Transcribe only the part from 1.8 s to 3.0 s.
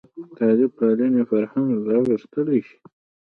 لا غښتلی شي.